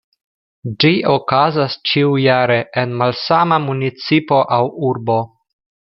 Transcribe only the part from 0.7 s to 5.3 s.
Ĝi okazas ĉiujare en malsama municipo aŭ urbo.